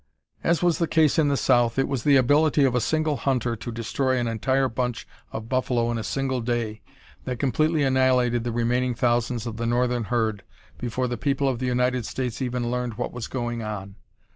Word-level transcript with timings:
As 0.43 0.63
was 0.63 0.79
the 0.79 0.87
case 0.87 1.19
in 1.19 1.27
the 1.27 1.37
south, 1.37 1.77
it 1.77 1.87
was 1.87 2.01
the 2.01 2.15
ability 2.15 2.63
of 2.63 2.73
a 2.73 2.81
single 2.81 3.17
hunter 3.17 3.55
to 3.57 3.71
destroy 3.71 4.17
an 4.17 4.27
entire 4.27 4.67
bunch 4.67 5.07
of 5.31 5.47
buffalo 5.47 5.91
in 5.91 5.99
a 5.99 6.03
single 6.03 6.41
day 6.41 6.81
that 7.25 7.37
completely 7.37 7.83
annihilated 7.83 8.43
the 8.43 8.51
remaining 8.51 8.95
thousands 8.95 9.45
of 9.45 9.57
the 9.57 9.67
northern 9.67 10.05
herd 10.05 10.41
before 10.79 11.07
the 11.07 11.17
people 11.17 11.47
of 11.47 11.59
the 11.59 11.67
United 11.67 12.07
States 12.07 12.41
even 12.41 12.71
learned 12.71 12.95
what 12.95 13.13
was 13.13 13.27
going 13.27 13.61
on. 13.61 13.93